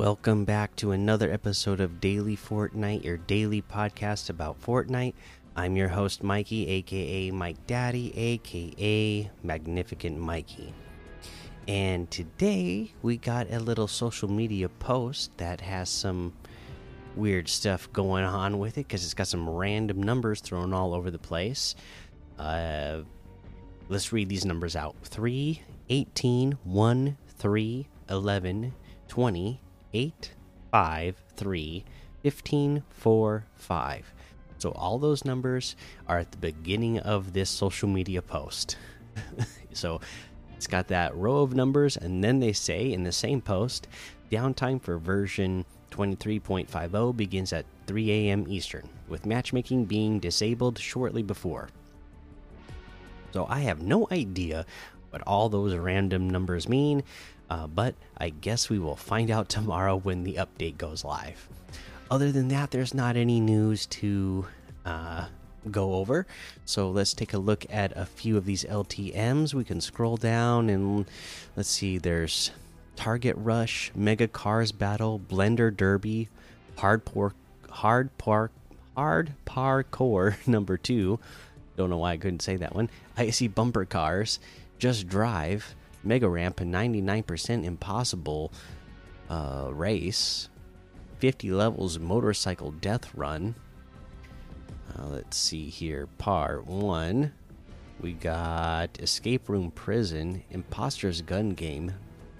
[0.00, 5.12] Welcome back to another episode of Daily Fortnite, your daily podcast about Fortnite.
[5.54, 10.72] I'm your host, Mikey, aka Mike Daddy, aka Magnificent Mikey.
[11.68, 16.32] And today we got a little social media post that has some
[17.14, 21.10] weird stuff going on with it because it's got some random numbers thrown all over
[21.10, 21.74] the place.
[22.38, 23.00] Uh,
[23.90, 28.74] let's read these numbers out 3, 18, 1, 3, 11,
[29.08, 29.60] 20,
[29.92, 30.32] 8,
[30.70, 31.84] 5, 3,
[32.22, 34.12] 15, 4, 5.
[34.58, 35.74] So all those numbers
[36.06, 38.76] are at the beginning of this social media post.
[39.72, 40.00] so
[40.56, 43.88] it's got that row of numbers, and then they say in the same post
[44.30, 48.44] downtime for version 23.50 begins at 3 a.m.
[48.48, 51.68] Eastern, with matchmaking being disabled shortly before.
[53.32, 54.66] So I have no idea
[55.10, 57.02] what all those random numbers mean,
[57.50, 61.48] uh, but I guess we will find out tomorrow when the update goes live.
[62.10, 64.46] Other than that, there's not any news to
[64.84, 65.26] uh,
[65.70, 66.26] go over.
[66.64, 69.54] So let's take a look at a few of these LTMs.
[69.54, 71.06] We can scroll down and
[71.56, 72.50] let's see, there's
[72.96, 76.28] Target Rush, Mega Cars Battle, Blender Derby,
[76.78, 77.34] Hard Pork,
[77.70, 78.52] Hard Park,
[78.96, 81.18] Hard Parkour number two.
[81.76, 82.90] Don't know why I couldn't say that one.
[83.16, 84.40] Icy Bumper Cars,
[84.78, 88.52] Just Drive, Mega Ramp, and 99% Impossible
[89.28, 90.48] uh, Race,
[91.18, 93.54] 50 levels Motorcycle Death Run.
[94.98, 96.06] Uh, let's see here.
[96.18, 97.32] Part one.
[98.00, 101.92] We got Escape Room Prison, Imposter's Gun Game,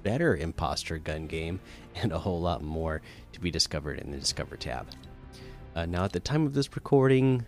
[0.03, 1.61] Better Imposter Gun Game,
[1.95, 4.89] and a whole lot more to be discovered in the Discover tab.
[5.77, 7.45] Uh, now, at the time of this recording,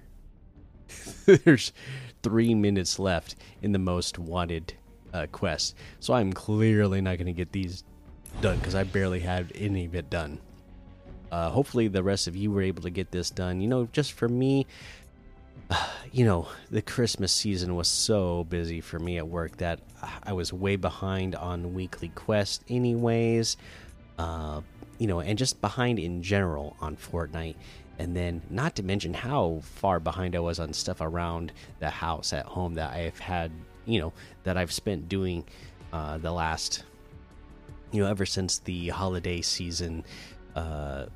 [1.27, 1.73] there's
[2.23, 4.75] three minutes left in the most wanted
[5.13, 5.77] uh, quest.
[6.01, 7.85] So I'm clearly not going to get these
[8.41, 10.39] done because I barely had any of it done.
[11.31, 13.61] Uh, hopefully, the rest of you were able to get this done.
[13.61, 14.67] You know, just for me,
[16.13, 19.81] you know, the Christmas season was so busy for me at work that
[20.23, 23.57] I was way behind on weekly quest, anyways.
[24.19, 24.61] Uh,
[24.99, 27.57] you know, and just behind in general on Fortnite.
[27.99, 32.33] And then, not to mention how far behind I was on stuff around the house
[32.33, 33.53] at home that I've had,
[33.87, 34.13] you know,
[34.45, 35.45] that I've spent doing
[35.93, 36.85] uh, the last,
[37.91, 40.05] you know, ever since the holiday season
[40.55, 41.07] uh,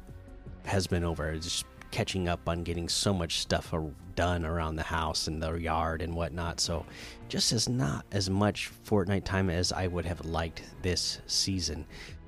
[0.65, 1.35] has been over.
[1.37, 3.73] Just catching up on getting so much stuff
[4.15, 6.61] done around the house and the yard and whatnot.
[6.61, 6.85] So,
[7.29, 11.87] just as not as much Fortnite time as I would have liked this season.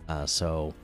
[0.08, 0.74] Uh, so,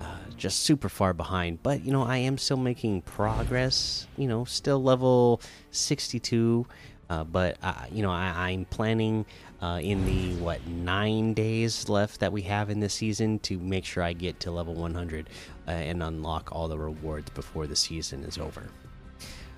[0.00, 1.62] uh, just super far behind.
[1.62, 4.06] But you know, I am still making progress.
[4.16, 6.66] You know, still level 62.
[7.10, 7.56] Uh, but
[7.90, 9.24] you know, I, am planning
[9.62, 13.84] uh, in the what nine days left that we have in this season to make
[13.84, 15.30] sure I get to level 100
[15.66, 18.68] uh, and unlock all the rewards before the season is over.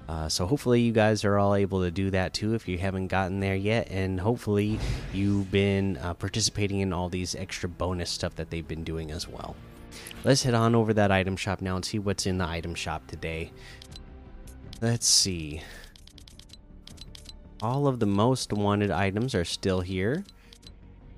[0.08, 3.08] Uh, so hopefully you guys are all able to do that too if you haven't
[3.08, 4.78] gotten there yet, and hopefully
[5.12, 9.54] you've been participating in all these extra bonus stuff that they've been doing as well.
[10.24, 13.06] Let's head on over that item shop now and see what's in the item shop
[13.06, 13.52] today.
[14.80, 15.62] Let's see.
[17.62, 20.24] All of the most wanted items are still here.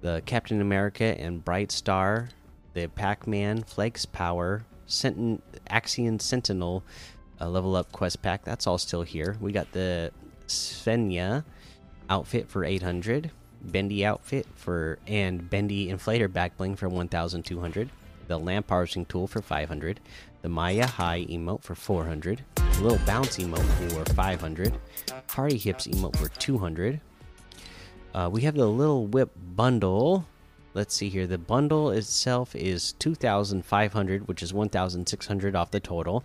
[0.00, 2.30] The Captain America and Bright Star,
[2.74, 6.82] the Pac-Man, Flakes Power, Sentin Axion Sentinel
[7.40, 8.44] level up quest pack.
[8.44, 9.36] That's all still here.
[9.40, 10.10] We got the
[10.48, 11.44] Svenja
[12.10, 13.30] outfit for 800,
[13.62, 17.88] Bendy outfit for and Bendy inflator back bling for 1200
[18.28, 20.00] the lamp harvesting tool for 500,
[20.42, 24.76] the Maya High emote for 400, the little bounce emote for 500,
[25.28, 27.00] Party Hips emote for 200.
[28.14, 30.26] Uh, we have the little whip bundle.
[30.74, 31.26] Let's see here.
[31.26, 36.24] The bundle itself is 2,500, which is 1,600 off the total,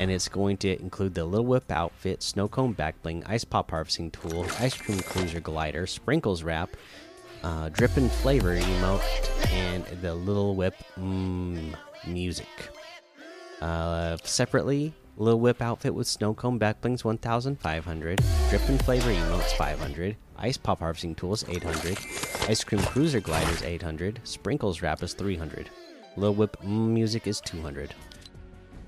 [0.00, 3.70] and it's going to include the little whip outfit, snow cone back bling, ice pop
[3.70, 6.70] harvesting tool, ice cream cruiser glider, sprinkles wrap,
[7.42, 11.74] uh, dripping flavor emote, and the Little Whip mm,
[12.06, 12.46] music.
[13.60, 18.20] Uh, separately, Lil Whip outfit with snow Snowcone backblings 1500,
[18.50, 21.98] Drippin' Flavor emotes 500, Ice Pop Harvesting Tools 800,
[22.48, 25.70] Ice Cream Cruiser Gliders 800, Sprinkles Wrap is 300,
[26.16, 27.94] Lil Whip mm, music is 200.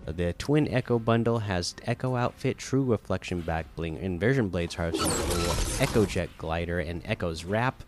[0.06, 5.10] Uh, the Twin Echo bundle has Echo outfit, True Reflection back bling, Inversion Blades harvesting
[5.10, 7.82] tool, Echo Jet glider, and Echo's wrap.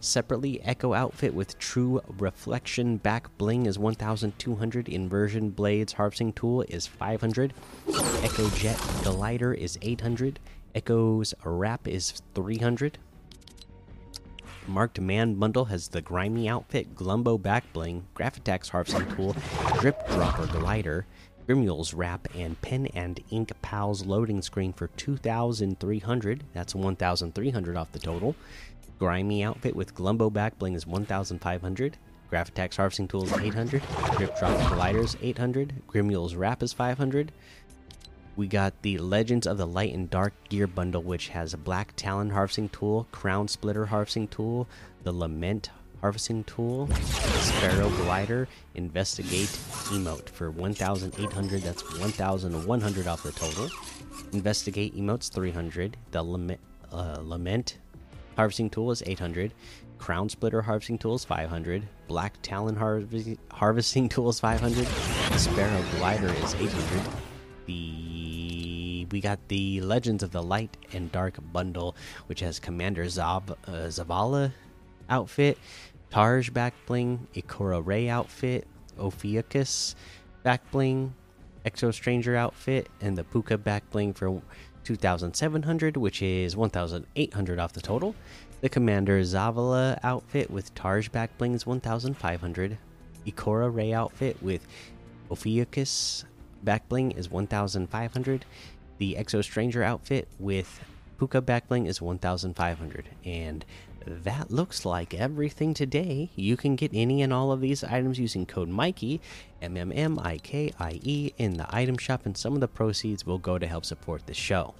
[0.00, 4.88] Separately, Echo outfit with True Reflection back bling is 1200.
[4.88, 7.54] Inversion Blades harvesting tool is 500.
[8.22, 10.38] Echo Jet glider is 800.
[10.74, 12.98] Echo's wrap is 300.
[14.66, 19.36] Marked Man bundle has the grimy outfit, Glumbo back bling, Graph harvesting tool,
[19.80, 21.06] Drip Dropper glider,
[21.46, 26.44] Grimul's wrap, and Pen and Ink Pals loading screen for 2,300.
[26.54, 28.34] That's 1,300 off the total.
[29.04, 31.98] Grimy outfit with Glumbo back bling is 1,500.
[32.30, 33.82] Graph harvesting tool is 800.
[34.16, 35.74] Drip Dropper gliders 800.
[35.86, 37.30] Grimul's wrap is 500
[38.36, 41.94] we got the Legends of the Light and Dark Gear Bundle, which has a Black
[41.94, 44.66] Talon Harvesting Tool, Crown Splitter Harvesting Tool,
[45.04, 45.70] the Lament
[46.00, 49.50] Harvesting Tool, Sparrow Glider, Investigate
[49.92, 51.62] Emote for 1,800.
[51.62, 53.68] That's 1,100 off the total.
[54.32, 55.96] Investigate Emotes 300.
[56.10, 56.60] The Lament,
[56.90, 57.78] uh, Lament
[58.36, 59.52] Harvesting Tool is 800.
[59.98, 61.86] Crown Splitter Harvesting Tool is 500.
[62.08, 64.86] Black Talon Harvesting Harvesting Tool is 500.
[65.38, 67.02] Sparrow Glider is 800.
[67.66, 71.94] The we got the Legends of the Light and Dark bundle,
[72.26, 74.52] which has Commander Zav uh, Zavala
[75.08, 75.58] outfit,
[76.10, 78.66] Tarj back bling, Ikora Rey outfit,
[78.98, 79.94] Ophiuchus
[80.42, 81.14] back bling,
[81.64, 84.42] Exo Stranger outfit, and the Puka back bling for
[84.84, 88.14] 2,700, which is 1,800 off the total.
[88.60, 92.78] The Commander Zavala outfit with Tarj back bling is 1,500.
[93.26, 94.66] Ikora Rey outfit with
[95.30, 96.24] Ophiuchus
[96.62, 98.44] back bling is 1,500.
[98.98, 100.80] The Exo Stranger outfit with
[101.18, 103.08] Puka backbling is 1,500.
[103.24, 103.64] And
[104.06, 106.30] that looks like everything today.
[106.36, 109.20] You can get any and all of these items using code Mikey,
[109.62, 112.68] M M M I K I E, in the item shop, and some of the
[112.68, 114.74] proceeds will go to help support the show.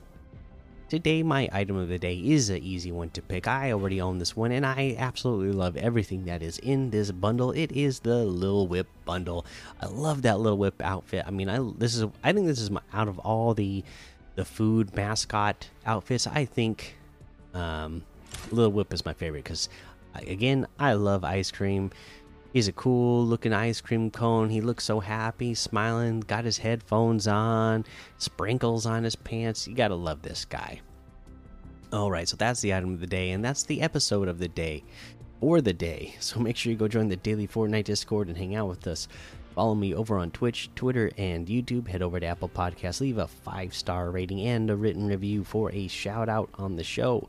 [0.88, 3.48] Today, my item of the day is an easy one to pick.
[3.48, 7.52] I already own this one, and I absolutely love everything that is in this bundle.
[7.52, 9.46] It is the Lil Whip bundle.
[9.80, 11.24] I love that Lil Whip outfit.
[11.26, 13.82] I mean, I this is I think this is my out of all the
[14.36, 16.26] the food mascot outfits.
[16.26, 16.96] I think
[17.54, 18.02] um,
[18.50, 19.68] Lil Whip is my favorite because,
[20.14, 21.90] again, I love ice cream.
[22.52, 24.48] He's a cool looking ice cream cone.
[24.48, 27.84] He looks so happy, smiling, got his headphones on,
[28.18, 29.66] sprinkles on his pants.
[29.66, 30.80] You gotta love this guy.
[31.92, 34.48] All right, so that's the item of the day, and that's the episode of the
[34.48, 34.84] day
[35.40, 36.14] for the day.
[36.20, 39.08] So make sure you go join the daily Fortnite Discord and hang out with us.
[39.54, 41.86] Follow me over on Twitch, Twitter, and YouTube.
[41.86, 45.70] Head over to Apple Podcasts, leave a five star rating and a written review for
[45.72, 47.28] a shout out on the show.